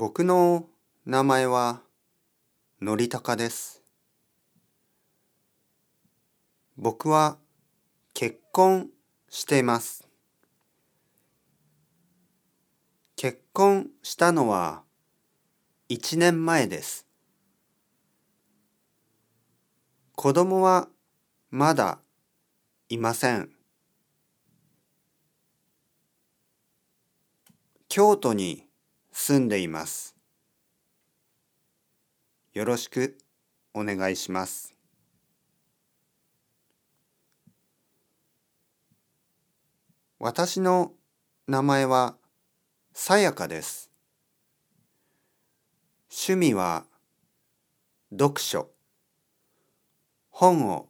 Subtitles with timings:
[0.00, 0.64] 僕の
[1.04, 1.82] 名前は
[2.80, 3.82] のりたかです。
[6.78, 7.36] 僕は
[8.14, 8.88] 結婚
[9.28, 10.08] しています。
[13.14, 14.84] 結婚したのは
[15.90, 17.06] 一年前です。
[20.16, 20.88] 子供は
[21.50, 21.98] まだ
[22.88, 23.50] いません。
[27.90, 28.69] 京都に
[29.12, 30.16] 住んでいます。
[32.52, 33.16] よろしく
[33.74, 34.74] お願いします。
[40.18, 40.92] 私の
[41.46, 42.16] 名前は
[42.92, 43.90] さやかです。
[46.10, 46.84] 趣味は
[48.10, 48.68] 読書、
[50.30, 50.88] 本を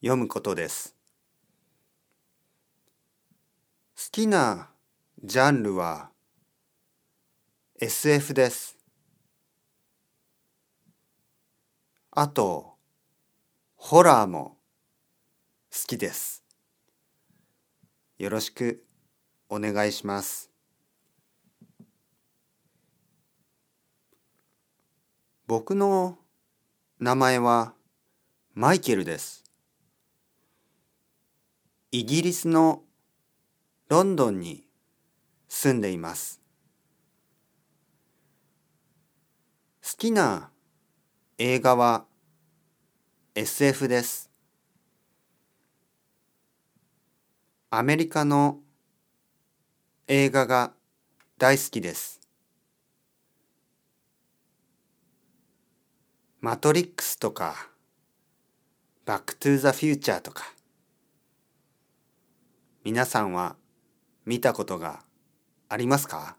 [0.00, 0.96] 読むことです。
[3.96, 4.70] 好きな
[5.22, 6.10] ジャンルは
[7.82, 8.76] SF です。
[12.10, 12.74] あと、
[13.74, 14.58] ホラーも
[15.72, 16.44] 好きです。
[18.18, 18.84] よろしく
[19.48, 20.50] お願いします。
[25.46, 26.18] 僕の
[26.98, 27.72] 名前は
[28.52, 29.42] マイケルです。
[31.92, 32.82] イギリスの
[33.88, 34.66] ロンドンに
[35.48, 36.40] 住んでいます。
[39.82, 40.48] 好きな
[41.36, 42.06] 映画は
[43.34, 44.30] SF です。
[47.68, 48.60] アメリカの
[50.08, 50.72] 映画が
[51.36, 52.18] 大好きです。
[56.40, 57.68] マトリックスとか、
[59.04, 60.44] バックトゥーザフューチャーとか、
[62.84, 63.54] 皆さんは
[64.24, 65.02] 見たことが
[65.68, 66.38] ありますか？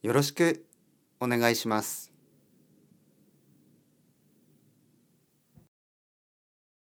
[0.00, 0.64] よろしく
[1.20, 2.09] お願いします。